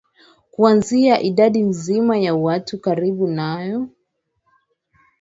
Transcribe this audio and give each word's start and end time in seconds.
kuanzisha 0.51 1.21
idadi 1.21 1.61
nzima 1.63 2.17
ya 2.17 2.35
watu 2.35 2.81
karibu 2.81 3.27
nayo 3.27 3.89